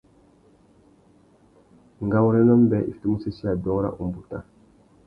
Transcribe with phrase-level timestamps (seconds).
[2.05, 4.37] Ngawôrénô mbê i fitimú usésséya dôōng râ umbuta.